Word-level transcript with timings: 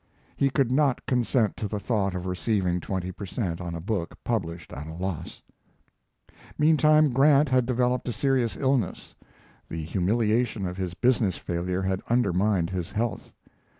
He 0.35 0.49
could 0.49 0.71
not 0.71 1.05
consent 1.05 1.55
to 1.57 1.67
the 1.67 1.79
thought 1.79 2.15
of 2.15 2.25
receiving 2.25 2.79
twenty 2.79 3.11
per 3.11 3.27
cent. 3.27 3.61
on 3.61 3.75
a 3.75 3.79
book 3.79 4.17
published 4.23 4.73
at 4.73 4.87
a 4.87 4.95
loss. 4.95 5.43
Meantime, 6.57 7.11
Grant 7.11 7.49
had 7.49 7.67
developed 7.67 8.09
a 8.09 8.11
serious 8.11 8.57
illness. 8.57 9.13
The 9.69 9.83
humiliation 9.85 10.65
of 10.65 10.75
his 10.77 10.95
business 10.95 11.37
failure 11.37 11.83
had 11.83 12.01
undermined 12.09 12.71
his 12.71 12.91
health. 12.93 13.31